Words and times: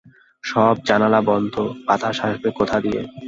সব 0.43 0.75
জানালা 0.87 1.19
বন্ধ, 1.21 1.53
বাতাস 1.87 2.17
আসবে 2.27 2.49
কোথা 2.59 2.77
দিয়ে? 2.85 3.01